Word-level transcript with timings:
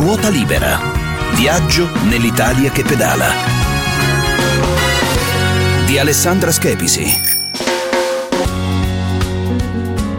Ruota 0.00 0.30
libera. 0.30 0.80
Viaggio 1.34 1.86
nell'Italia 2.04 2.70
che 2.70 2.82
pedala. 2.82 3.26
Di 5.84 5.98
Alessandra 5.98 6.50
Schepisi. 6.50 7.39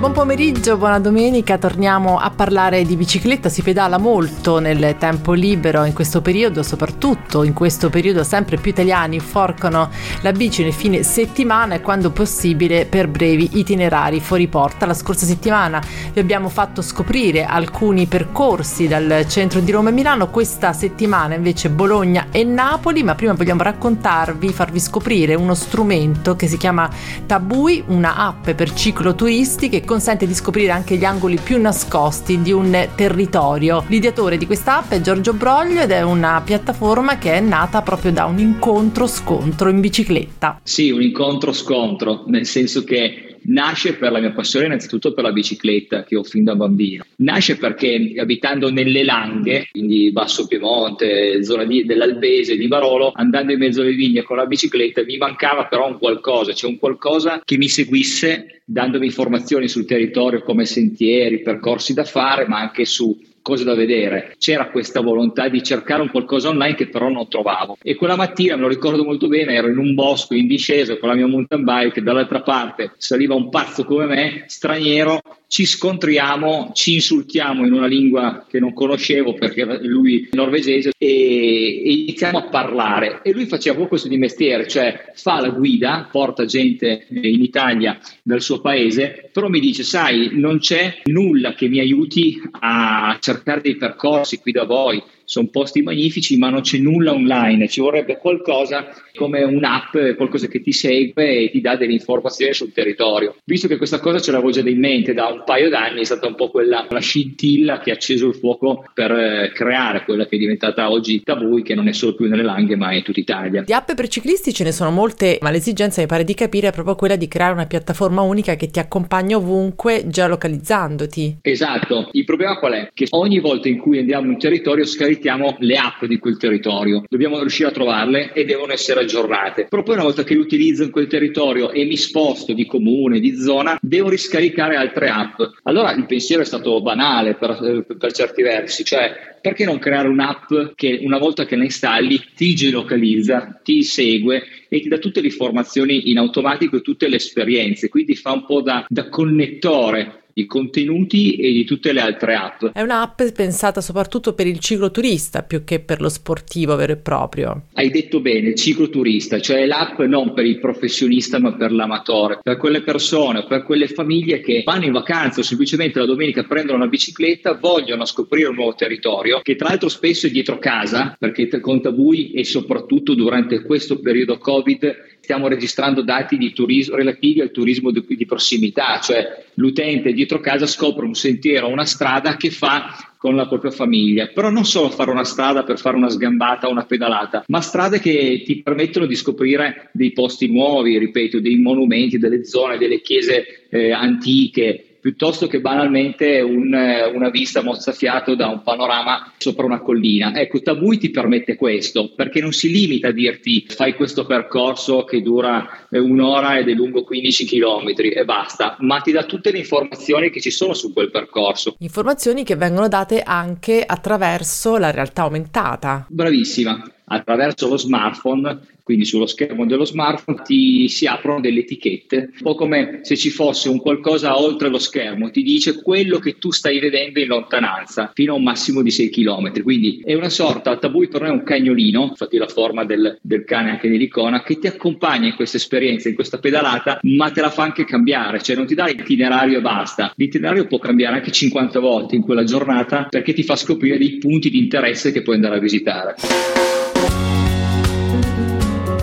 Buon 0.02 0.14
pomeriggio, 0.14 0.78
buona 0.78 0.98
domenica, 0.98 1.60
torniamo 1.60 2.18
a 2.18 2.32
parlare 2.32 2.84
di 2.86 2.96
bicicletta, 2.96 3.50
si 3.50 3.62
pedala 3.62 4.00
molto 4.00 4.58
nel 4.58 4.96
tempo 4.98 5.34
libero 5.34 5.84
in 5.84 5.94
questo 5.94 6.22
periodo, 6.22 6.64
soprattutto 6.64 7.44
in 7.44 7.54
questo 7.54 7.92
periodo. 7.92 8.24
Sempre 8.24 8.58
più 8.58 8.72
italiani 8.72 9.20
forcano 9.20 9.92
la 10.22 10.32
bici 10.32 10.64
nel 10.64 10.74
fine 10.74 11.04
settimana 11.04 11.76
e 11.76 11.82
quando 11.82 12.10
possibile 12.10 12.88
per 12.88 13.10
brevi 13.10 13.60
itinerari 13.60 14.20
fuori 14.22 14.48
porta. 14.48 14.88
La 14.88 14.96
scorsa 14.96 15.28
settimana 15.28 15.80
vi 16.12 16.20
abbiamo 16.20 16.50
fatto 16.50 16.82
scoprire 16.82 17.46
alcuni 17.46 18.08
percorsi 18.08 18.88
dal 18.88 19.26
centro 19.28 19.60
di 19.60 19.72
Roma 19.72 19.90
e 19.90 19.94
Milano, 19.94 20.32
questa 20.32 20.74
settimana 20.74 21.36
invece 21.36 21.70
Bologna 21.70 22.30
e 22.32 22.44
Napoli, 22.44 23.04
ma 23.04 23.14
prima 23.14 23.34
vogliamo 23.34 23.62
raccontarvi, 23.62 24.52
farvi 24.52 24.80
scoprire 24.80 25.36
uno 25.36 25.54
strumento 25.54 26.36
che 26.36 26.48
si 26.48 26.58
chiama 26.58 26.90
Tabui, 27.28 27.84
una 27.86 28.16
app 28.16 28.50
per 28.50 28.74
cicloturisti 28.74 29.70
che 29.70 29.90
consente 29.92 30.26
di 30.26 30.34
scoprire 30.34 30.72
anche 30.72 30.96
gli 30.96 31.04
angoli 31.04 31.38
più 31.38 31.60
nascosti 31.60 32.42
di 32.42 32.54
un 32.54 32.88
territorio. 32.96 33.84
L'ideatore 33.88 34.38
di 34.38 34.46
questa 34.46 34.78
app 34.78 34.92
è 34.92 35.02
Giorgio 35.02 35.34
Broglio 35.34 35.82
ed 35.82 35.92
è 35.92 36.02
una 36.02 36.42
piattaforma 36.46 37.18
che 37.18 37.34
è 37.34 37.42
nata 37.42 37.82
proprio 37.82 38.14
da 38.14 38.24
un 38.24 38.40
incontro-scontro 38.40 39.68
in 39.68 39.82
bicicletta. 39.82 40.62
Sì, 40.64 40.92
un 40.92 41.02
incontro-scontro, 41.02 42.24
nel 42.28 42.46
senso 42.46 42.86
che 42.86 43.31
nasce 43.44 43.96
per 43.96 44.12
la 44.12 44.20
mia 44.20 44.32
passione 44.32 44.66
innanzitutto 44.66 45.14
per 45.14 45.24
la 45.24 45.32
bicicletta 45.32 46.04
che 46.04 46.16
ho 46.16 46.24
fin 46.24 46.44
da 46.44 46.56
bambino. 46.56 47.04
Nasce 47.18 47.58
perché 47.58 48.14
abitando 48.18 48.72
nelle 48.72 49.04
Langhe, 49.04 49.68
quindi 49.72 50.12
Basso 50.12 50.48
Piemonte, 50.48 51.44
zona 51.44 51.66
di, 51.66 51.86
dell'Albese, 51.86 52.58
di 52.58 52.68
Barolo, 52.68 53.12
andando 53.16 53.52
in 53.52 53.60
mezzo 53.60 53.82
alle 53.82 53.94
vigne 53.94 54.24
con 54.24 54.38
la 54.38 54.46
bicicletta 54.46 55.04
mi 55.04 55.18
mancava 55.18 55.66
però 55.66 55.88
un 55.88 55.98
qualcosa, 55.98 56.54
cioè 56.54 56.70
un 56.70 56.80
qualcosa 56.80 57.42
che 57.44 57.58
mi 57.58 57.68
seguisse 57.68 58.62
dandomi 58.66 59.06
informazioni 59.06 59.68
sul 59.68 59.86
territorio 59.86 60.42
come 60.42 60.66
sentieri, 60.66 61.42
percorsi 61.42 61.94
da 61.94 62.04
fare, 62.04 62.48
ma 62.48 62.60
anche 62.60 62.86
su 62.86 63.18
cose 63.42 63.64
da 63.64 63.76
vedere. 63.76 64.36
C'era 64.38 64.70
questa 64.70 65.02
volontà 65.02 65.50
di 65.50 65.64
cercare 65.64 66.02
un 66.02 66.10
qualcosa 66.10 66.50
online 66.50 66.76
che 66.76 66.88
però 66.88 67.10
non 67.10 67.28
trovavo. 67.28 67.78
E 67.82 67.96
quella 67.96 68.16
mattina, 68.16 68.56
me 68.56 68.64
lo 68.64 68.68
ricordo 68.68 69.04
molto 69.04 69.28
bene, 69.28 69.54
ero 69.54 69.68
in 69.68 69.78
un 69.78 69.94
bosco 69.94 70.34
in 70.34 70.48
discesa 70.48 70.98
con 70.98 71.10
la 71.10 71.16
mia 71.16 71.28
mountain 71.28 71.64
bike, 71.64 72.02
dall'altra 72.02 72.42
parte 72.42 72.94
saliva 72.98 73.36
un 73.36 73.50
pazzo 73.50 73.84
come 73.86 74.06
me, 74.06 74.44
straniero, 74.48 75.22
ci 75.48 75.66
scontriamo, 75.66 76.72
ci 76.74 76.94
insultiamo 76.94 77.66
in 77.66 77.74
una 77.74 77.88
lingua 77.88 78.46
che 78.48 78.60
non 78.60 78.74
conoscevo 78.74 79.34
perché 79.34 79.66
lui 79.82 80.30
è 80.32 80.36
norvegese 80.36 80.92
e, 80.98 81.61
e 81.80 81.92
iniziamo 81.92 82.38
a 82.38 82.50
parlare. 82.50 83.22
E 83.24 83.32
lui 83.32 83.46
faceva 83.46 83.76
proprio 83.76 83.88
questo 83.88 84.08
di 84.08 84.18
mestiere, 84.18 84.68
cioè 84.68 85.12
fa 85.14 85.40
la 85.40 85.50
guida, 85.50 86.08
porta 86.12 86.46
gente 86.46 87.06
in 87.10 87.42
Italia 87.42 88.00
dal 88.24 88.42
suo 88.42 88.62
paese, 88.62 89.30
però 89.32 89.48
mi 89.48 89.60
dice, 89.60 89.84
sai, 89.84 90.30
non 90.34 90.60
c'è 90.60 91.02
nulla 91.06 91.54
che 91.54 91.68
mi 91.68 91.80
aiuti 91.80 92.42
a 92.60 93.18
cercare 93.20 93.62
dei 93.62 93.76
percorsi 93.76 94.40
qui 94.40 94.52
da 94.52 94.66
voi 94.66 95.02
sono 95.32 95.48
posti 95.48 95.82
magnifici, 95.82 96.36
ma 96.38 96.50
non 96.50 96.60
c'è 96.60 96.78
nulla 96.78 97.14
online, 97.14 97.70
ci 97.70 97.80
vorrebbe 97.80 98.18
qualcosa 98.18 98.94
come 99.16 99.44
un'app, 99.44 100.18
qualcosa 100.18 100.48
che 100.48 100.62
ti 100.62 100.74
segue 100.74 101.44
e 101.44 101.50
ti 101.50 101.62
dà 101.62 101.78
delle 101.78 101.94
informazioni 101.94 102.54
sul 102.54 102.74
territorio. 102.74 103.38
Visto 103.46 103.70
che 103.70 103.78
questa 103.78 104.02
cosa 104.02 104.20
ce 104.20 104.32
l'avevo 104.32 104.52
già 104.52 104.60
in 104.60 104.78
mente 104.78 105.14
da 105.14 105.28
un 105.28 105.44
paio 105.46 105.70
d'anni, 105.70 106.02
è 106.02 106.04
stata 106.04 106.28
un 106.28 106.36
po' 106.36 106.50
quella 106.50 106.86
la 106.90 107.00
scintilla 107.00 107.80
che 107.80 107.92
ha 107.92 107.94
acceso 107.94 108.28
il 108.28 108.36
fuoco 108.36 108.84
per 108.94 109.12
eh, 109.12 109.52
creare 109.54 110.04
quella 110.04 110.26
che 110.26 110.36
è 110.36 110.40
diventata 110.40 110.92
oggi 110.92 111.22
Tabui, 111.24 111.62
che 111.62 111.76
non 111.76 111.88
è 111.88 111.94
solo 111.94 112.14
più 112.14 112.28
nelle 112.28 112.44
Langhe, 112.44 112.76
ma 112.76 112.90
è 112.90 112.96
in 112.96 113.04
tutta 113.04 113.22
Italia. 113.22 113.62
Di 113.62 113.72
app 113.72 113.94
per 113.94 114.10
ciclisti 114.10 114.54
ce 114.54 114.66
ne 114.66 114.74
sono 114.74 114.92
molte, 114.92 115.38
ma 115.40 115.50
l'esigenza 115.50 116.02
mi 116.02 116.08
pare 116.08 116.26
di 116.26 116.34
capire 116.34 116.68
è 116.68 116.72
proprio 116.74 116.96
quella 116.96 117.16
di 117.16 117.30
creare 117.30 117.54
una 117.54 117.68
piattaforma 117.68 118.20
unica 118.20 118.56
che 118.56 118.70
ti 118.70 118.80
accompagna 118.80 119.38
ovunque, 119.38 120.04
geolocalizzandoti. 120.08 121.38
Esatto. 121.42 122.10
Il 122.12 122.26
problema 122.26 122.60
qual 122.60 122.74
è? 122.74 122.90
Che 122.94 123.08
ogni 123.12 123.40
volta 123.40 123.70
in 123.70 123.78
cui 123.78 123.98
andiamo 123.98 124.26
in 124.26 124.32
un 124.32 124.38
territorio 124.38 124.84
scarichiamo 124.84 125.20
cerchiamo 125.22 125.56
le 125.60 125.76
app 125.76 126.04
di 126.06 126.18
quel 126.18 126.38
territorio. 126.38 127.04
Dobbiamo 127.08 127.40
riuscire 127.40 127.70
a 127.70 127.72
trovarle 127.72 128.34
e 128.34 128.44
devono 128.44 128.74
essere 128.74 129.02
aggiornate. 129.02 129.68
Però 129.70 129.84
poi 129.84 129.94
una 129.94 130.04
volta 130.04 130.24
che 130.24 130.34
le 130.34 130.40
utilizzo 130.40 130.84
in 130.84 130.90
quel 130.90 131.06
territorio 131.06 131.70
e 131.70 131.86
mi 131.86 131.96
sposto 131.96 132.54
di 132.54 132.66
comune, 132.66 133.20
di 133.20 133.36
zona, 133.38 133.78
devo 133.80 134.10
riscaricare 134.10 134.76
altre 134.76 135.10
app. 135.10 135.40
Allora 135.64 135.94
il 135.94 136.08
pensiero 136.08 136.42
è 136.42 136.46
stato 136.46 136.82
banale 136.82 137.36
per, 137.36 137.86
per 137.98 138.12
certi 138.12 138.42
versi, 138.42 138.84
cioè 138.84 139.30
perché 139.42 139.66
non 139.66 139.80
creare 139.80 140.08
un'app 140.08 140.54
che 140.76 141.00
una 141.04 141.18
volta 141.18 141.46
che 141.46 141.56
la 141.56 141.64
installi 141.64 142.20
ti 142.36 142.56
geolocalizza, 142.56 143.60
ti 143.64 143.84
segue 143.84 144.44
e 144.70 144.80
ti 144.80 144.88
dà 144.88 144.98
tutte 144.98 145.20
le 145.20 145.28
informazioni 145.28 146.10
in 146.10 146.18
automatico 146.18 146.78
e 146.78 146.82
tutte 146.82 147.08
le 147.08 147.18
esperienze, 147.18 147.90
quindi 147.90 148.16
fa 148.16 148.32
un 148.32 148.46
po' 148.46 148.62
da, 148.62 148.86
da 148.88 149.10
connettore 149.10 150.21
di 150.34 150.46
contenuti 150.46 151.36
e 151.36 151.52
di 151.52 151.64
tutte 151.64 151.92
le 151.92 152.02
altre 152.02 152.36
app. 152.36 152.66
È 152.66 152.82
un'app 152.82 153.22
pensata 153.36 153.82
soprattutto 153.82 154.34
per 154.34 154.48
il 154.48 154.60
cicloturista 154.60 155.44
più 155.44 155.64
che 155.64 155.80
per 155.80 156.02
lo 156.02 156.10
sportivo 156.10 156.76
vero 156.76 156.94
e 156.94 156.98
proprio. 156.98 157.64
Hai 157.74 157.90
detto 157.90 158.20
bene, 158.20 158.56
cicloturista, 158.56 159.40
cioè 159.40 159.66
l'app 159.66 160.00
non 160.02 160.34
per 160.34 160.46
il 160.46 160.60
professionista 160.60 161.40
ma 161.40 161.54
per 161.54 161.72
l'amatore, 161.72 162.40
per 162.42 162.58
quelle 162.58 162.82
persone, 162.82 163.46
per 163.46 163.64
quelle 163.64 163.88
famiglie 163.88 164.42
che 164.42 164.64
vanno 164.66 164.86
in 164.86 164.92
vacanza 164.92 165.40
o 165.40 165.44
semplicemente 165.44 166.00
la 166.00 166.06
domenica 166.06 166.44
prendono 166.44 166.78
una 166.78 166.88
bicicletta, 166.88 167.54
vogliono 167.54 168.06
scoprire 168.06 168.48
un 168.48 168.56
nuovo 168.56 168.76
territorio 168.76 169.40
che 169.42 169.56
tra 169.56 169.70
l'altro 169.70 169.90
spesso 169.90 170.28
è 170.28 170.30
dietro 170.30 170.58
casa 170.58 171.16
perché 171.18 171.50
con 171.60 171.82
Tabui 171.82 172.32
e 172.32 172.44
soprattutto 172.44 173.14
durante 173.14 173.62
questo 173.64 174.00
periodo 174.00 174.38
Covid 174.38 175.10
stiamo 175.32 175.48
registrando 175.48 176.02
dati 176.02 176.52
turismo, 176.52 176.98
relativi 176.98 177.40
al 177.40 177.52
turismo 177.52 177.90
di, 177.90 178.04
di 178.06 178.26
prossimità, 178.26 179.00
cioè 179.02 179.46
l'utente 179.54 180.12
dietro 180.12 180.42
casa 180.42 180.68
scopre 180.68 181.06
un 181.06 181.14
sentiero, 181.14 181.70
una 181.70 181.86
strada 181.86 182.36
che 182.36 182.52
fa 182.52 183.14
con 183.18 183.38
la 183.38 183.48
propria 183.48 183.72
famiglia, 183.72 184.28
però 184.34 184.50
non 184.50 184.66
solo 184.66 184.90
fare 184.90 185.10
una 185.10 185.24
strada 185.24 185.64
per 185.64 185.80
fare 185.80 185.96
una 185.96 186.10
sgambata 186.10 186.68
o 186.68 186.72
una 186.72 186.84
pedalata, 186.84 187.46
ma 187.48 187.62
strade 187.62 188.02
che 188.02 188.42
ti 188.44 188.62
permettono 188.62 189.06
di 189.06 189.16
scoprire 189.16 189.90
dei 189.94 190.12
posti 190.12 190.52
nuovi, 190.52 190.98
ripeto, 190.98 191.40
dei 191.40 191.56
monumenti, 191.56 192.18
delle 192.18 192.44
zone, 192.44 192.78
delle 192.78 193.00
chiese 193.00 193.68
eh, 193.70 193.94
antiche, 193.94 194.91
piuttosto 195.02 195.48
che 195.48 195.60
banalmente 195.60 196.40
un, 196.42 196.74
una 197.14 197.30
vista 197.30 197.64
mozzafiato 197.64 198.36
da 198.36 198.48
un 198.48 198.62
panorama 198.62 199.34
sopra 199.38 199.66
una 199.66 199.82
collina. 199.82 200.34
Ecco, 200.36 200.62
Tabui 200.62 201.00
ti 201.00 201.10
permette 201.10 201.56
questo, 201.56 202.14
perché 202.16 202.40
non 202.40 202.54
si 202.54 202.72
limita 202.72 203.08
a 203.08 203.12
dirti 203.12 203.66
fai 203.68 203.96
questo 203.96 204.26
percorso 204.26 205.04
che 205.04 205.22
dura 205.22 205.88
eh, 205.90 205.98
un'ora 206.00 206.58
ed 206.60 206.70
è 206.70 206.74
lungo 206.74 207.04
15 207.04 207.46
km 207.46 207.94
e 207.98 208.24
basta, 208.24 208.78
ma 208.80 209.00
ti 209.00 209.12
dà 209.12 209.24
tutte 209.24 209.52
le 209.52 209.58
informazioni 209.58 210.30
che 210.30 210.40
ci 210.40 210.52
sono 210.52 210.74
su 210.74 210.94
quel 210.94 211.10
percorso. 211.10 211.76
Informazioni 211.80 212.44
che 212.44 212.56
vengono 212.56 212.88
date 212.88 213.22
anche 213.22 213.84
attraverso 213.84 214.78
la 214.78 214.92
realtà 214.92 215.24
aumentata. 215.24 216.06
Bravissima 216.10 216.84
attraverso 217.12 217.68
lo 217.68 217.78
smartphone, 217.78 218.60
quindi 218.84 219.06
sullo 219.06 219.26
schermo 219.26 219.66
dello 219.66 219.86
smartphone, 219.86 220.42
ti 220.44 220.88
si 220.88 221.06
aprono 221.06 221.40
delle 221.40 221.62
etichette, 221.62 222.32
un 222.34 222.42
po' 222.42 222.56
come 222.56 223.00
se 223.04 223.16
ci 223.16 223.30
fosse 223.30 223.70
un 223.70 223.80
qualcosa 223.80 224.40
oltre 224.40 224.70
lo 224.70 224.80
schermo, 224.80 225.32
ti 225.32 225.44
dice 225.44 225.82
quello 225.82 226.20
che 226.20 226.38
tu 226.38 226.52
stai 226.52 226.80
vedendo 226.80 227.20
in 227.20 227.28
lontananza, 227.28 228.12
fino 228.14 228.34
a 228.34 228.38
un 228.38 228.44
massimo 228.44 228.82
di 228.82 228.92
6 228.92 229.10
km. 229.10 229.62
Quindi 229.64 230.02
è 230.04 230.14
una 230.14 230.30
sorta, 230.30 230.78
Tabui 230.78 231.08
per 231.08 231.22
noi 231.22 231.30
è 231.30 231.34
un 231.34 231.44
cagnolino, 231.44 232.08
infatti 232.10 232.38
la 232.38 232.48
forma 232.48 232.86
del, 232.86 233.18
del 233.22 233.44
cane 233.44 233.72
anche 233.72 233.88
nell'icona, 233.88 234.44
che 234.44 234.58
ti 234.60 234.68
accompagna 234.68 235.28
in 235.28 235.36
questa 235.36 235.58
esperienza, 235.58 236.10
in 236.10 236.16
questa 236.16 236.40
pedalata, 236.40 237.00
ma 237.04 237.32
te 237.32 237.42
la 237.42 237.50
fa 237.50 237.64
anche 237.64 237.86
cambiare, 237.86 238.42
cioè 238.42 238.56
non 238.56 238.66
ti 238.66 238.76
dà 238.76 238.86
l'itinerario 238.86 239.60
e 239.60 239.62
basta. 239.62 240.14
L'itinerario 240.16 240.68
può 240.68 240.80
cambiare 240.80 241.18
anche 241.18 241.32
50 241.32 241.80
volte 241.80 242.16
in 242.16 242.22
quella 242.22 242.44
giornata 242.44 243.08
perché 243.10 243.34
ti 243.34 243.44
fa 243.44 243.56
scoprire 243.56 243.98
dei 243.98 244.18
punti 244.18 244.50
di 244.50 244.60
interesse 244.60 245.12
che 245.12 245.22
puoi 245.22 245.36
andare 245.36 245.58
a 245.58 245.60
visitare. 245.60 246.16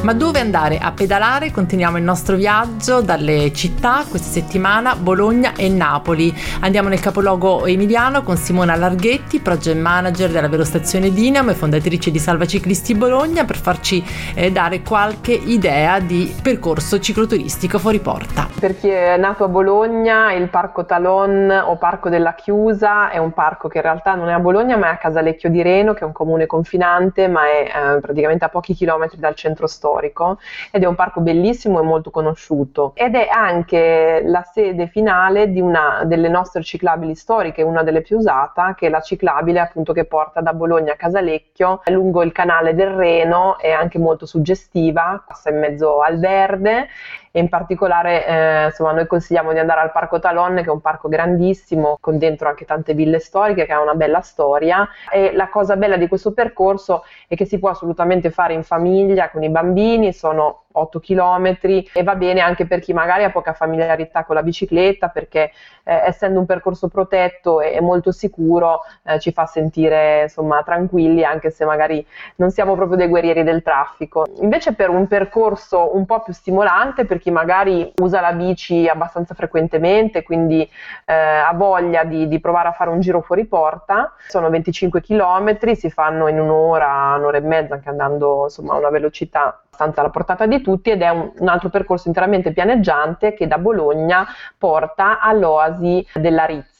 Ma 0.00 0.15
dove 0.15 0.39
andare 0.39 0.79
a 0.79 0.93
pedalare? 0.93 1.50
Continuiamo 1.50 1.97
il 1.97 2.05
nostro 2.05 2.37
viaggio 2.37 3.00
dalle 3.00 3.53
città 3.53 4.05
questa 4.09 4.31
settimana 4.31 4.95
Bologna 4.95 5.55
e 5.56 5.69
Napoli. 5.69 6.33
Andiamo 6.61 6.89
nel 6.89 7.00
capoluogo 7.00 7.67
emiliano 7.67 8.23
con 8.23 8.37
Simona 8.37 8.77
Larghetti, 8.77 9.41
project 9.41 9.77
manager 9.77 10.31
della 10.31 10.49
Velostazione 10.49 11.11
Dinamo 11.11 11.50
e 11.50 11.55
fondatrice 11.55 12.12
di 12.12 12.21
Salva 12.21 12.47
Ciclisti 12.47 12.95
Bologna 12.95 13.45
per 13.45 13.56
farci 13.56 14.03
eh, 14.35 14.53
dare 14.53 14.83
qualche 14.83 15.33
idea 15.33 15.99
di 15.99 16.33
percorso 16.41 17.00
cicloturistico 17.00 17.81
fuori 17.81 17.99
porta. 17.99 18.47
Per 18.59 18.79
chi 18.79 18.89
è 18.89 19.17
nato 19.17 19.45
a 19.45 19.49
Bologna, 19.49 20.33
il 20.33 20.49
Parco 20.49 20.87
Talon 20.87 21.50
o 21.50 21.77
Parco 21.77 22.09
della 22.09 22.35
Chiusa 22.35 23.11
è 23.11 23.19
un 23.19 23.33
parco 23.33 23.67
che 23.67 23.79
in 23.79 23.83
realtà 23.83 24.15
non 24.15 24.29
è 24.29 24.33
a 24.33 24.39
Bologna 24.39 24.77
ma 24.77 24.91
è 24.91 24.93
a 24.93 24.97
Casalecchio 24.97 25.50
di 25.50 25.61
Reno 25.61 25.93
che 25.93 26.00
è 26.00 26.05
un 26.05 26.12
comune 26.12 26.47
confinante 26.47 27.27
ma 27.27 27.47
è 27.47 27.97
eh, 27.97 28.00
praticamente 28.00 28.45
a 28.45 28.49
pochi 28.49 28.75
chilometri 28.75 29.19
dal 29.19 29.35
centro 29.35 29.67
storico 29.67 29.97
storico 29.99 30.39
ed 30.71 30.83
è 30.83 30.87
un 30.87 30.95
parco 30.95 31.21
bellissimo 31.21 31.81
e 31.81 31.83
molto 31.83 32.11
conosciuto. 32.11 32.93
Ed 32.95 33.15
è 33.15 33.29
anche 33.31 34.23
la 34.25 34.43
sede 34.43 34.87
finale 34.87 35.50
di 35.50 35.61
una 35.61 36.03
delle 36.05 36.29
nostre 36.29 36.62
ciclabili 36.62 37.15
storiche, 37.15 37.62
una 37.62 37.83
delle 37.83 38.03
più 38.03 38.17
usate, 38.17 38.75
che 38.77 38.87
è 38.87 38.91
la 38.91 39.00
ciclabile 39.00 39.61
appunto 39.61 39.93
che 39.93 40.05
porta 40.05 40.41
da 40.41 40.55
Bologna 40.55 40.93
a 40.93 40.97
Casalecchio 40.97 41.83
lungo 41.87 42.23
il 42.23 42.33
canale 42.33 42.75
del 42.75 42.91
Reno, 42.91 43.59
è 43.59 43.71
anche 43.71 43.99
molto 43.99 44.27
suggestiva, 44.27 45.23
passa 45.27 45.50
in 45.50 45.59
mezzo 45.59 46.00
al 46.00 46.19
verde 46.19 46.89
e 47.30 47.40
in 47.40 47.48
particolare 47.48 48.26
eh, 48.26 48.64
insomma, 48.66 48.92
noi 48.92 49.06
consigliamo 49.06 49.52
di 49.52 49.58
andare 49.58 49.80
al 49.80 49.92
Parco 49.92 50.19
Talon 50.19 50.56
che 50.56 50.64
è 50.64 50.70
un 50.70 50.80
parco 50.80 51.08
grandissimo 51.08 51.98
con 52.00 52.19
dentro 52.19 52.48
anche 52.48 52.64
tante 52.64 52.94
ville 52.94 53.19
storiche 53.19 53.66
che 53.66 53.72
ha 53.72 53.80
una 53.80 53.94
bella 53.94 54.20
storia. 54.20 54.88
E 55.10 55.32
la 55.34 55.48
cosa 55.48 55.76
bella 55.76 55.96
di 55.96 56.08
questo 56.08 56.32
percorso 56.32 57.04
è 57.26 57.34
che 57.34 57.44
si 57.44 57.58
può 57.58 57.70
assolutamente 57.70 58.30
fare 58.30 58.54
in 58.54 58.62
famiglia 58.62 59.30
con 59.30 59.42
i 59.42 59.50
bambini, 59.50 60.12
sono 60.12 60.64
8 60.78 61.00
km 61.00 61.56
e 61.60 62.02
va 62.02 62.14
bene 62.14 62.40
anche 62.40 62.66
per 62.66 62.80
chi 62.80 62.92
magari 62.92 63.25
ha 63.25 63.30
poca 63.30 63.52
familiarità 63.52 64.25
con 64.25 64.34
la 64.34 64.42
bicicletta 64.42 65.08
perché 65.08 65.50
eh, 65.84 66.02
essendo 66.06 66.38
un 66.38 66.46
percorso 66.46 66.88
protetto 66.88 67.60
e, 67.60 67.80
molto 67.80 68.12
sicuro 68.12 68.80
eh, 69.04 69.19
ci 69.19 69.32
fa 69.32 69.46
sentire 69.46 70.22
insomma 70.22 70.62
tranquilli 70.62 71.25
anche 71.25 71.50
se 71.50 71.64
magari 71.64 72.04
non 72.36 72.50
siamo 72.50 72.75
proprio 72.75 72.96
dei 72.96 73.08
guerrieri 73.08 73.42
del 73.42 73.62
traffico. 73.62 74.26
Invece 74.40 74.75
per 74.75 74.90
un 74.90 75.06
percorso 75.06 75.96
un 75.96 76.04
po' 76.04 76.20
più 76.22 76.32
stimolante 76.32 77.06
per 77.06 77.19
chi 77.19 77.30
magari 77.30 77.92
usa 77.96 78.20
la 78.20 78.32
bici 78.32 78.86
abbastanza 78.88 79.34
frequentemente 79.34 80.22
quindi 80.22 80.69
eh, 81.06 81.14
ha 81.14 81.52
voglia 81.54 82.04
di, 82.04 82.28
di 82.28 82.40
provare 82.40 82.69
a 82.69 82.72
fare 82.72 82.90
un 82.90 83.00
giro 83.00 83.20
fuori 83.20 83.46
porta, 83.46 84.12
sono 84.26 84.50
25 84.50 85.00
km, 85.00 85.72
si 85.72 85.90
fanno 85.90 86.28
in 86.28 86.40
un'ora, 86.40 87.14
un'ora 87.16 87.38
e 87.38 87.40
mezza 87.40 87.75
anche 87.75 87.88
andando 87.88 88.44
insomma 88.44 88.75
a 88.75 88.78
una 88.78 88.90
velocità 88.90 89.62
abbastanza 89.78 90.00
alla 90.00 90.10
portata 90.10 90.46
di 90.46 90.60
tutti 90.60 90.68
ed 90.93 91.03
è 91.03 91.09
un, 91.09 91.31
un, 91.38 91.49
altro 91.49 91.69
percorso 91.69 92.09
interamente 92.09 92.53
pianeggiante 92.53 93.35
che 93.35 93.47
da 93.47 93.59
Bologna 93.59 94.26
porta 94.56 95.20
all'oasi 95.20 96.06
della 96.15 96.44
Rizza 96.44 96.77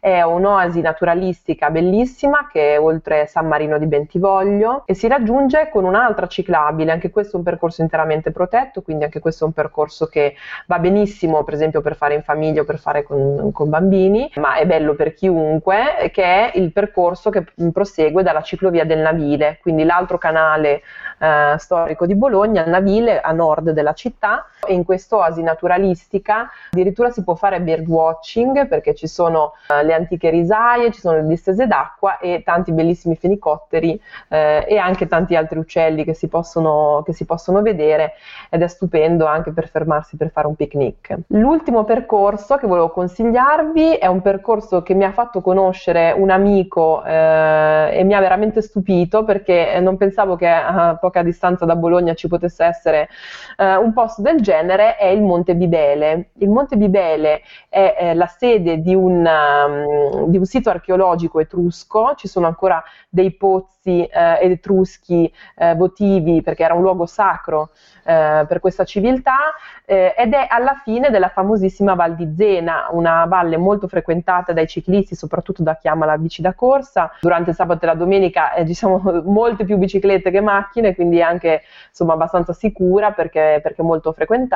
è 0.00 0.22
un'oasi 0.22 0.80
naturalistica 0.80 1.70
bellissima 1.70 2.48
che 2.50 2.74
è 2.74 2.80
oltre 2.80 3.26
San 3.26 3.46
Marino 3.46 3.78
di 3.78 3.86
Bentivoglio 3.86 4.82
e 4.86 4.94
si 4.94 5.06
raggiunge 5.08 5.68
con 5.70 5.84
un'altra 5.84 6.26
ciclabile, 6.26 6.92
anche 6.92 7.10
questo 7.10 7.34
è 7.34 7.38
un 7.38 7.44
percorso 7.44 7.82
interamente 7.82 8.30
protetto, 8.30 8.82
quindi 8.82 9.04
anche 9.04 9.20
questo 9.20 9.44
è 9.44 9.46
un 9.46 9.52
percorso 9.52 10.06
che 10.06 10.34
va 10.66 10.78
benissimo 10.78 11.44
per 11.44 11.54
esempio 11.54 11.80
per 11.80 11.96
fare 11.96 12.14
in 12.14 12.22
famiglia 12.22 12.62
o 12.62 12.64
per 12.64 12.78
fare 12.78 13.02
con, 13.02 13.50
con 13.52 13.68
bambini, 13.68 14.30
ma 14.36 14.56
è 14.56 14.66
bello 14.66 14.94
per 14.94 15.14
chiunque, 15.14 16.10
che 16.12 16.22
è 16.24 16.52
il 16.54 16.72
percorso 16.72 17.30
che 17.30 17.44
prosegue 17.72 18.22
dalla 18.22 18.42
ciclovia 18.42 18.84
del 18.84 18.98
Navile, 18.98 19.58
quindi 19.60 19.84
l'altro 19.84 20.18
canale 20.18 20.82
eh, 21.18 21.54
storico 21.58 22.06
di 22.06 22.14
Bologna, 22.14 22.64
il 22.64 22.70
Navile 22.70 23.20
a 23.20 23.32
nord 23.32 23.70
della 23.70 23.92
città 23.92 24.46
e 24.68 24.74
in 24.74 24.84
quest'oasi 24.84 25.42
naturalistica 25.42 26.48
addirittura 26.70 27.10
si 27.10 27.24
può 27.24 27.34
fare 27.34 27.60
birdwatching 27.60 28.68
perché 28.68 28.94
ci 28.94 29.06
sono 29.08 29.54
eh, 29.68 29.82
le 29.82 29.94
antiche 29.94 30.30
risaie, 30.30 30.92
ci 30.92 31.00
sono 31.00 31.16
le 31.16 31.26
distese 31.26 31.66
d'acqua 31.66 32.18
e 32.18 32.42
tanti 32.44 32.72
bellissimi 32.72 33.16
fenicotteri 33.16 34.00
eh, 34.28 34.64
e 34.68 34.76
anche 34.76 35.06
tanti 35.06 35.34
altri 35.34 35.58
uccelli 35.58 36.04
che 36.04 36.14
si, 36.14 36.28
possono, 36.28 37.02
che 37.04 37.12
si 37.12 37.24
possono 37.24 37.62
vedere 37.62 38.12
ed 38.50 38.62
è 38.62 38.68
stupendo 38.68 39.26
anche 39.26 39.52
per 39.52 39.68
fermarsi 39.68 40.16
per 40.16 40.30
fare 40.30 40.46
un 40.46 40.54
picnic. 40.54 41.16
L'ultimo 41.28 41.84
percorso 41.84 42.56
che 42.56 42.66
volevo 42.66 42.90
consigliarvi 42.90 43.94
è 43.94 44.06
un 44.06 44.20
percorso 44.20 44.82
che 44.82 44.94
mi 44.94 45.04
ha 45.04 45.12
fatto 45.12 45.40
conoscere 45.40 46.12
un 46.12 46.30
amico 46.30 47.02
eh, 47.04 47.90
e 47.92 48.04
mi 48.04 48.14
ha 48.14 48.20
veramente 48.20 48.60
stupito 48.60 49.24
perché 49.24 49.78
non 49.80 49.96
pensavo 49.96 50.36
che 50.36 50.48
a 50.48 50.96
poca 51.00 51.22
distanza 51.22 51.64
da 51.64 51.76
Bologna 51.76 52.14
ci 52.14 52.28
potesse 52.28 52.64
essere 52.64 53.08
eh, 53.56 53.76
un 53.76 53.92
posto 53.92 54.22
del 54.22 54.40
genere, 54.40 54.57
è 54.66 55.06
il 55.06 55.22
Monte 55.22 55.54
Bibele. 55.54 56.30
Il 56.38 56.48
Monte 56.48 56.76
Bibele 56.76 57.42
è 57.68 57.96
eh, 57.98 58.14
la 58.14 58.26
sede 58.26 58.80
di 58.80 58.94
un, 58.94 59.24
um, 59.24 60.26
di 60.26 60.38
un 60.38 60.44
sito 60.44 60.70
archeologico 60.70 61.40
etrusco, 61.40 62.14
ci 62.16 62.28
sono 62.28 62.46
ancora 62.46 62.82
dei 63.08 63.32
pozzi 63.32 64.04
eh, 64.04 64.38
etruschi 64.40 65.32
eh, 65.56 65.74
votivi 65.74 66.42
perché 66.42 66.62
era 66.62 66.74
un 66.74 66.82
luogo 66.82 67.06
sacro 67.06 67.70
eh, 68.04 68.44
per 68.48 68.60
questa 68.60 68.84
civiltà 68.84 69.36
eh, 69.84 70.14
ed 70.16 70.32
è 70.32 70.46
alla 70.48 70.80
fine 70.82 71.10
della 71.10 71.28
famosissima 71.28 71.94
Val 71.94 72.14
di 72.14 72.34
Zena, 72.36 72.88
una 72.90 73.26
valle 73.26 73.56
molto 73.56 73.86
frequentata 73.86 74.52
dai 74.52 74.66
ciclisti, 74.66 75.14
soprattutto 75.14 75.62
da 75.62 75.76
chi 75.76 75.88
ama 75.88 76.06
la 76.06 76.16
bici 76.16 76.42
da 76.42 76.54
corsa. 76.54 77.10
Durante 77.20 77.50
il 77.50 77.56
sabato 77.56 77.84
e 77.84 77.86
la 77.86 77.94
domenica 77.94 78.54
eh, 78.54 78.66
ci 78.66 78.74
sono 78.74 79.00
molte 79.24 79.64
più 79.64 79.76
biciclette 79.76 80.30
che 80.30 80.40
macchine, 80.40 80.94
quindi 80.94 81.22
anche 81.22 81.62
insomma, 81.88 82.14
abbastanza 82.14 82.52
sicura 82.52 83.12
perché, 83.12 83.60
perché, 83.62 83.82
molto 83.82 84.12
frequentata, 84.12 84.47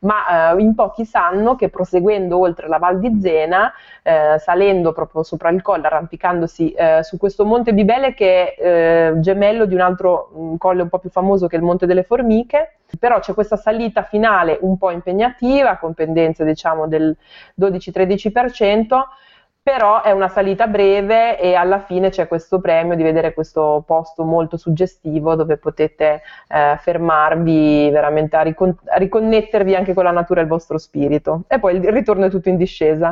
ma 0.00 0.52
eh, 0.52 0.60
in 0.60 0.74
pochi 0.74 1.04
sanno 1.04 1.56
che 1.56 1.68
proseguendo 1.68 2.38
oltre 2.38 2.68
la 2.68 2.78
Val 2.78 2.98
di 2.98 3.18
Zena, 3.20 3.72
eh, 4.02 4.36
salendo 4.38 4.92
proprio 4.92 5.22
sopra 5.22 5.50
il 5.50 5.62
colle, 5.62 5.86
arrampicandosi 5.86 6.72
eh, 6.72 7.02
su 7.02 7.16
questo 7.16 7.44
monte 7.44 7.72
Bibele 7.72 8.14
che 8.14 8.54
è 8.54 9.10
eh, 9.10 9.20
gemello 9.20 9.64
di 9.64 9.74
un 9.74 9.80
altro 9.80 10.30
un 10.34 10.58
colle 10.58 10.82
un 10.82 10.88
po' 10.88 10.98
più 10.98 11.10
famoso 11.10 11.46
che 11.46 11.56
è 11.56 11.58
il 11.58 11.64
Monte 11.64 11.86
delle 11.86 12.02
Formiche, 12.02 12.76
però 12.98 13.18
c'è 13.18 13.34
questa 13.34 13.56
salita 13.56 14.02
finale 14.02 14.58
un 14.60 14.78
po' 14.78 14.90
impegnativa, 14.90 15.76
con 15.76 15.94
pendenze 15.94 16.44
diciamo 16.44 16.86
del 16.86 17.16
12-13%, 17.60 18.84
però 19.66 20.00
è 20.00 20.12
una 20.12 20.28
salita 20.28 20.68
breve 20.68 21.40
e 21.40 21.56
alla 21.56 21.80
fine 21.80 22.10
c'è 22.10 22.28
questo 22.28 22.60
premio 22.60 22.94
di 22.94 23.02
vedere 23.02 23.34
questo 23.34 23.82
posto 23.84 24.22
molto 24.22 24.56
suggestivo 24.56 25.34
dove 25.34 25.56
potete 25.56 26.22
eh, 26.46 26.76
fermarvi 26.78 27.90
veramente 27.90 28.36
a, 28.36 28.42
ricon- 28.42 28.78
a 28.86 28.96
riconnettervi 28.96 29.74
anche 29.74 29.92
con 29.92 30.04
la 30.04 30.12
natura 30.12 30.38
e 30.38 30.44
il 30.44 30.48
vostro 30.48 30.78
spirito. 30.78 31.42
E 31.48 31.58
poi 31.58 31.74
il 31.74 31.90
ritorno 31.90 32.26
è 32.26 32.30
tutto 32.30 32.48
in 32.48 32.56
discesa. 32.56 33.10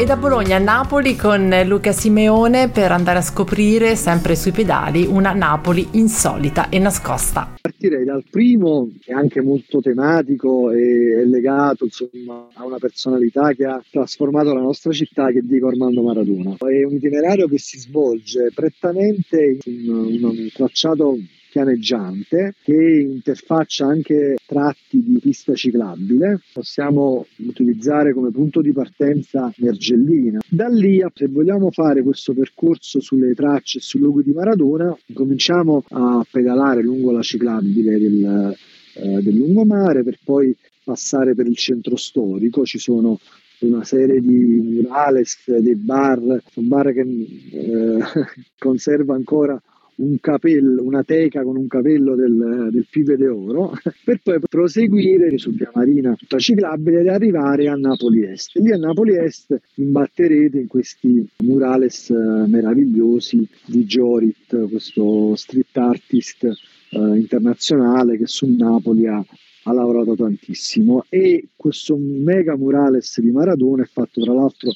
E 0.00 0.04
da 0.04 0.14
Bologna 0.14 0.54
a 0.54 0.60
Napoli 0.60 1.16
con 1.16 1.52
Luca 1.66 1.90
Simeone 1.90 2.68
per 2.68 2.92
andare 2.92 3.18
a 3.18 3.20
scoprire 3.20 3.96
sempre 3.96 4.36
sui 4.36 4.52
pedali 4.52 5.04
una 5.04 5.32
Napoli 5.32 5.88
insolita 5.94 6.68
e 6.68 6.78
nascosta. 6.78 7.56
Partirei 7.60 8.04
dal 8.04 8.22
primo, 8.30 8.88
che 9.00 9.10
è 9.10 9.14
anche 9.14 9.40
molto 9.40 9.80
tematico 9.80 10.70
e 10.70 11.24
legato 11.26 11.86
insomma, 11.86 12.46
a 12.54 12.64
una 12.64 12.78
personalità 12.78 13.50
che 13.54 13.64
ha 13.64 13.82
trasformato 13.90 14.54
la 14.54 14.60
nostra 14.60 14.92
città, 14.92 15.32
che 15.32 15.40
è 15.40 15.42
Diego 15.42 15.66
Armando 15.66 16.00
Maradona. 16.00 16.54
È 16.56 16.84
un 16.84 16.92
itinerario 16.92 17.48
che 17.48 17.58
si 17.58 17.80
svolge 17.80 18.52
prettamente 18.54 19.58
in 19.64 20.22
un 20.22 20.48
tracciato 20.52 21.18
pianeggiante 21.50 22.54
che 22.62 22.74
interfaccia 22.74 23.86
anche 23.86 24.36
tratti 24.46 25.02
di 25.02 25.18
pista 25.18 25.54
ciclabile. 25.54 26.40
Possiamo 26.52 27.26
utilizzare 27.36 28.12
come 28.12 28.30
punto 28.30 28.60
di 28.60 28.72
partenza 28.72 29.52
Mergellina. 29.56 30.40
Da 30.48 30.68
lì, 30.68 31.02
se 31.14 31.26
vogliamo 31.28 31.70
fare 31.70 32.02
questo 32.02 32.32
percorso 32.32 33.00
sulle 33.00 33.34
tracce 33.34 33.78
e 33.78 33.80
sul 33.80 34.00
luogo 34.00 34.22
di 34.22 34.32
Maradona, 34.32 34.96
cominciamo 35.12 35.84
a 35.90 36.24
pedalare 36.30 36.82
lungo 36.82 37.10
la 37.10 37.22
ciclabile 37.22 37.98
del, 37.98 38.56
eh, 38.94 39.22
del 39.22 39.34
lungomare 39.34 40.02
per 40.02 40.18
poi 40.24 40.54
passare 40.84 41.34
per 41.34 41.46
il 41.46 41.56
centro 41.56 41.96
storico. 41.96 42.64
Ci 42.64 42.78
sono 42.78 43.18
una 43.60 43.84
serie 43.84 44.20
di 44.20 44.60
murales, 44.60 45.38
dei 45.46 45.74
bar, 45.74 46.20
un 46.20 46.68
bar 46.68 46.92
che 46.92 47.00
eh, 47.00 47.98
conserva 48.58 49.14
ancora 49.14 49.60
un 49.98 50.18
capello, 50.20 50.82
una 50.82 51.02
teca 51.02 51.42
con 51.42 51.56
un 51.56 51.66
capello 51.66 52.14
del, 52.14 52.68
del 52.70 52.86
Pive 52.88 53.16
d'Oro, 53.16 53.72
per 54.04 54.20
poi 54.22 54.38
proseguire 54.48 55.36
su 55.38 55.52
Via 55.52 55.70
Marina 55.74 56.14
tutta 56.14 56.38
ciclabile 56.38 57.00
ed 57.00 57.08
arrivare 57.08 57.68
a 57.68 57.74
Napoli 57.74 58.24
Est. 58.24 58.56
Lì 58.56 58.72
a 58.72 58.76
Napoli 58.76 59.16
Est 59.16 59.58
imbatterete 59.74 60.58
in 60.58 60.66
questi 60.66 61.26
murales 61.38 62.10
eh, 62.10 62.14
meravigliosi 62.46 63.46
di 63.66 63.84
Jorit, 63.84 64.68
questo 64.68 65.34
street 65.34 65.76
artist 65.76 66.44
eh, 66.44 66.98
internazionale 66.98 68.16
che 68.16 68.26
su 68.26 68.46
Napoli 68.46 69.06
ha 69.06 69.24
ha 69.64 69.72
lavorato 69.74 70.14
tantissimo 70.14 71.04
e 71.10 71.48
questo 71.54 71.96
mega 71.98 72.56
murales 72.56 73.20
di 73.20 73.30
Maradona 73.30 73.82
è 73.82 73.86
fatto 73.86 74.22
tra 74.22 74.32
l'altro 74.32 74.70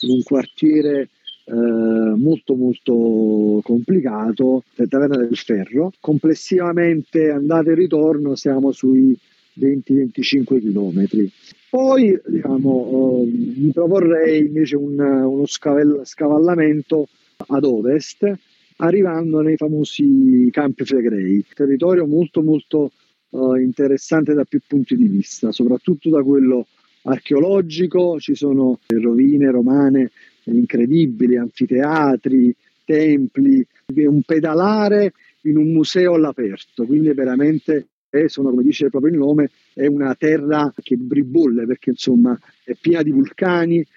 in 0.00 0.10
un 0.10 0.22
quartiere 0.22 1.08
eh, 1.48 1.52
molto 1.52 2.54
molto 2.56 3.60
complicato, 3.62 4.64
Taverna 4.88 5.16
del 5.16 5.36
Ferro. 5.36 5.92
Complessivamente 6.00 7.30
andata 7.30 7.70
e 7.70 7.74
ritorno 7.74 8.34
siamo 8.34 8.72
sui 8.72 9.16
20-25 9.58 10.60
km. 10.60 11.30
Poi 11.70 12.20
diciamo, 12.26 13.22
eh, 13.22 13.30
mi 13.60 13.70
proporrei 13.70 14.46
invece 14.46 14.76
un, 14.76 14.98
uno 14.98 15.46
scavel- 15.46 16.00
scavallamento 16.04 17.06
ad 17.48 17.64
ovest, 17.64 18.32
arrivando 18.78 19.40
nei 19.40 19.56
famosi 19.56 20.48
Campi 20.50 20.84
Flegrei, 20.84 21.44
territorio 21.54 22.06
molto 22.06 22.42
molto 22.42 22.90
uh, 23.30 23.54
interessante 23.54 24.34
da 24.34 24.44
più 24.44 24.60
punti 24.66 24.96
di 24.96 25.06
vista, 25.06 25.52
soprattutto 25.52 26.10
da 26.10 26.22
quello 26.22 26.66
archeologico, 27.02 28.18
ci 28.18 28.34
sono 28.34 28.80
rovine 28.86 29.50
romane 29.50 30.10
incredibili, 30.54 31.36
anfiteatri, 31.36 32.54
templi, 32.84 33.66
un 33.94 34.22
pedalare 34.22 35.12
in 35.42 35.56
un 35.56 35.72
museo 35.72 36.14
all'aperto, 36.14 36.84
quindi 36.84 37.12
veramente 37.12 37.88
è, 38.08 38.28
sono, 38.28 38.50
come 38.50 38.62
dice 38.62 38.88
proprio 38.88 39.12
il 39.12 39.18
nome, 39.18 39.50
è 39.74 39.86
una 39.86 40.14
terra 40.14 40.72
che 40.82 40.96
bribolle 40.96 41.66
perché 41.66 41.90
insomma 41.90 42.38
è 42.64 42.74
piena 42.80 43.02
di 43.02 43.10
vulcani, 43.10 43.78
eh, 43.78 43.88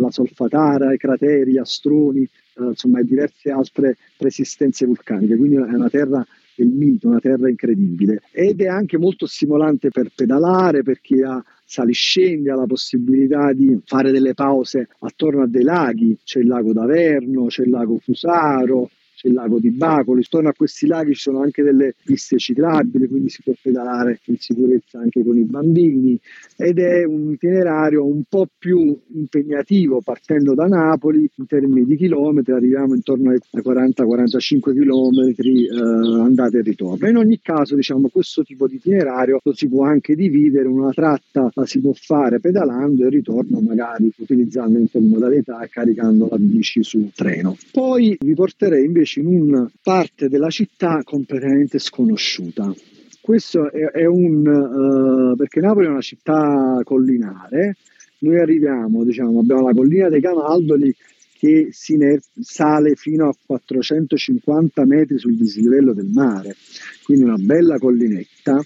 la 0.00 0.10
solfatara, 0.10 0.92
i 0.92 0.98
crateri, 0.98 1.52
gli 1.52 1.58
astroni, 1.58 2.22
eh, 2.22 2.64
insomma 2.64 3.00
e 3.00 3.04
diverse 3.04 3.50
altre 3.50 3.96
persistenze 4.16 4.86
vulcaniche, 4.86 5.36
quindi 5.36 5.56
è 5.56 5.60
una 5.60 5.90
terra 5.90 6.26
del 6.56 6.68
mito, 6.68 7.08
una 7.08 7.20
terra 7.20 7.48
incredibile. 7.48 8.22
Ed 8.32 8.60
è 8.60 8.66
anche 8.66 8.98
molto 8.98 9.26
stimolante 9.26 9.90
per 9.90 10.10
pedalare, 10.14 10.82
per 10.82 11.00
chi 11.00 11.22
ha 11.22 11.42
saliscendi, 11.64 12.48
ha 12.48 12.54
la 12.54 12.66
possibilità 12.66 13.52
di 13.52 13.78
fare 13.84 14.10
delle 14.10 14.34
pause 14.34 14.88
attorno 15.00 15.42
a 15.42 15.46
dei 15.46 15.62
laghi, 15.62 16.16
c'è 16.24 16.40
il 16.40 16.46
lago 16.46 16.72
d'Averno, 16.72 17.46
c'è 17.46 17.62
il 17.62 17.70
lago 17.70 17.98
Fusaro, 17.98 18.90
c'è 19.16 19.28
il 19.28 19.34
lago 19.34 19.58
di 19.58 19.70
Bacoli, 19.70 20.18
intorno 20.18 20.50
a 20.50 20.52
questi 20.52 20.86
laghi 20.86 21.14
ci 21.14 21.22
sono 21.22 21.40
anche 21.40 21.62
delle 21.62 21.94
piste 22.04 22.36
ciclabili, 22.36 23.08
quindi 23.08 23.30
si 23.30 23.42
può 23.42 23.54
pedalare 23.60 24.20
in 24.24 24.36
sicurezza 24.36 24.98
anche 24.98 25.24
con 25.24 25.38
i 25.38 25.44
bambini 25.44 26.20
ed 26.56 26.78
è 26.78 27.02
un 27.04 27.32
itinerario 27.32 28.04
un 28.04 28.24
po' 28.28 28.46
più 28.58 28.94
impegnativo 29.14 30.02
partendo 30.02 30.52
da 30.52 30.66
Napoli 30.66 31.30
in 31.34 31.46
termini 31.46 31.86
di 31.86 31.96
chilometri, 31.96 32.52
arriviamo 32.52 32.94
intorno 32.94 33.30
ai 33.30 33.38
40-45 33.54 34.72
chilometri 34.72 35.66
eh, 35.66 36.20
andata 36.20 36.58
e 36.58 36.60
ritorno. 36.60 37.08
In 37.08 37.16
ogni 37.16 37.40
caso 37.40 37.74
diciamo 37.74 38.08
questo 38.08 38.42
tipo 38.42 38.66
di 38.66 38.74
itinerario 38.74 39.40
lo 39.42 39.54
si 39.54 39.66
può 39.66 39.84
anche 39.84 40.14
dividere, 40.14 40.68
una 40.68 40.92
tratta 40.92 41.50
la 41.54 41.64
si 41.64 41.80
può 41.80 41.92
fare 41.94 42.38
pedalando 42.38 43.02
e 43.02 43.06
il 43.06 43.12
ritorno 43.12 43.60
magari 43.60 44.12
utilizzando 44.14 44.78
in 44.78 44.88
modalità 45.08 45.66
caricando 45.70 46.28
la 46.30 46.36
bici 46.38 46.82
sul 46.82 47.10
treno. 47.14 47.56
Poi 47.72 48.16
vi 48.20 48.34
porterei 48.34 48.84
invece 48.84 49.05
invece 49.06 49.20
in 49.20 49.26
una 49.26 49.70
parte 49.82 50.28
della 50.28 50.50
città 50.50 51.02
completamente 51.04 51.78
sconosciuta. 51.78 52.74
Questo 53.20 53.70
è, 53.70 53.90
è 53.92 54.04
un 54.04 54.46
uh, 54.46 55.36
perché 55.36 55.60
Napoli 55.60 55.86
è 55.86 55.90
una 55.90 56.00
città 56.00 56.80
collinare. 56.84 57.76
Noi 58.18 58.40
arriviamo, 58.40 59.04
diciamo, 59.04 59.40
abbiamo 59.40 59.66
la 59.66 59.74
collina 59.74 60.08
dei 60.08 60.20
Camaldoli 60.20 60.94
che 61.38 61.68
si 61.70 61.98
sale 62.40 62.94
fino 62.94 63.28
a 63.28 63.36
450 63.46 64.86
metri 64.86 65.18
sul 65.18 65.36
dislivello 65.36 65.92
del 65.92 66.08
mare, 66.12 66.56
quindi 67.04 67.24
una 67.24 67.36
bella 67.36 67.78
collinetta. 67.78 68.60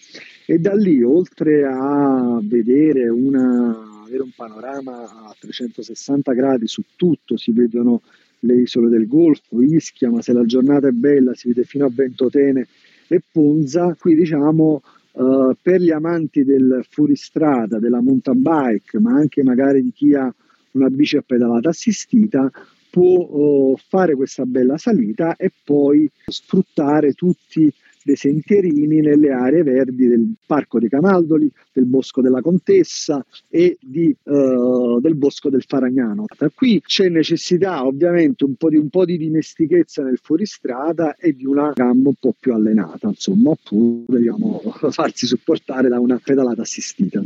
E 0.47 0.59
da 0.59 0.75
lì, 0.75 1.03
oltre 1.03 1.65
a 1.65 2.41
vedere 2.43 3.09
una, 3.09 4.05
avere 4.05 4.23
un 4.23 4.33
panorama 4.35 5.03
a 5.03 5.35
360 5.39 6.33
gradi 6.33 6.67
su 6.67 6.83
tutto, 6.97 7.37
si 7.37 7.53
vedono 7.53 8.03
le 8.41 8.55
isole 8.55 8.89
del 8.89 9.07
Golfo, 9.07 9.61
Ischia, 9.61 10.11
ma 10.11 10.23
se 10.23 10.33
la 10.33 10.45
giornata 10.45 10.89
è 10.89 10.93
bella 10.93 11.35
si 11.35 11.49
vede 11.49 11.65
fino 11.65 11.87
a 11.87 11.91
Ventotene 11.93 12.67
e 13.09 13.23
Ponza. 13.31 13.95
Qui 13.99 14.15
diciamo 14.15 14.83
uh, 15.13 15.55
per 15.61 15.81
gli 15.81 15.91
amanti 15.91 16.45
del 16.45 16.85
fuoristrada, 16.89 17.79
della 17.79 18.01
mountain 18.01 18.41
bike, 18.41 18.99
ma 19.01 19.13
anche 19.13 19.43
magari 19.43 19.83
di 19.83 19.93
chi 19.93 20.15
ha 20.15 20.33
una 20.73 20.89
bici 20.89 21.17
a 21.17 21.23
pedalata 21.23 21.71
assistita, 21.71 22.51
può 22.91 23.19
uh, 23.19 23.77
fare 23.77 24.15
questa 24.15 24.45
bella 24.45 24.77
salita 24.79 25.37
e 25.37 25.53
poi 25.65 26.11
sfruttare 26.27 27.13
tutti 27.13 27.73
dei 28.11 28.17
sentierini 28.17 29.00
nelle 29.00 29.31
aree 29.31 29.62
verdi 29.62 30.09
del 30.09 30.35
Parco 30.45 30.81
dei 30.81 30.88
Camaldoli, 30.88 31.50
del 31.73 31.87
Bosco 31.87 32.21
della 32.21 32.40
Contessa 32.40 33.25
e 33.49 33.79
di, 33.81 34.14
uh, 34.25 35.00
del 35.00 35.14
Bosco 35.14 35.49
del 35.49 35.62
Faragnano. 35.67 36.25
Qui 36.55 36.81
c'è 36.81 37.09
necessità 37.09 37.87
ovviamente 37.87 38.45
un 38.45 38.55
po' 38.57 38.69
di, 38.69 38.76
un 38.76 38.88
po' 38.88 39.05
di 39.05 39.17
dimestichezza 39.17 40.02
nel 40.02 40.19
fuoristrada 40.21 41.14
e 41.17 41.35
di 41.35 41.47
una 41.47 41.73
gamma 41.75 42.09
un 42.09 42.14
po' 42.19 42.35
più 42.38 42.52
allenata, 42.52 43.09
insomma, 43.09 43.50
oppure 43.50 44.19
diciamo, 44.19 44.61
farsi 44.90 45.26
supportare 45.26 45.88
da 45.88 46.00
una 46.00 46.21
pedalata 46.23 46.62
assistita. 46.62 47.23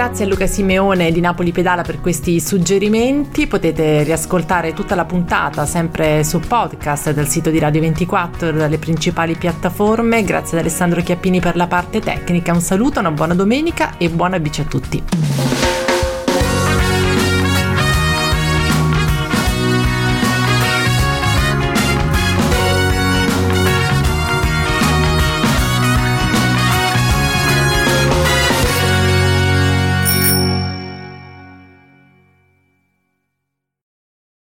Grazie 0.00 0.24
a 0.24 0.28
Luca 0.28 0.46
Simeone 0.46 1.12
di 1.12 1.20
Napoli 1.20 1.52
Pedala 1.52 1.82
per 1.82 2.00
questi 2.00 2.40
suggerimenti. 2.40 3.46
Potete 3.46 4.02
riascoltare 4.02 4.72
tutta 4.72 4.94
la 4.94 5.04
puntata 5.04 5.66
sempre 5.66 6.24
su 6.24 6.40
podcast 6.40 7.12
dal 7.12 7.28
sito 7.28 7.50
di 7.50 7.58
Radio 7.58 7.82
24 7.82 8.50
dalle 8.50 8.78
principali 8.78 9.36
piattaforme. 9.36 10.24
Grazie 10.24 10.56
ad 10.56 10.64
Alessandro 10.64 11.02
Chiappini 11.02 11.38
per 11.40 11.54
la 11.54 11.66
parte 11.66 12.00
tecnica. 12.00 12.54
Un 12.54 12.62
saluto, 12.62 12.98
una 12.98 13.10
buona 13.10 13.34
domenica 13.34 13.98
e 13.98 14.08
buona 14.08 14.40
bici 14.40 14.62
a 14.62 14.64
tutti. 14.64 15.39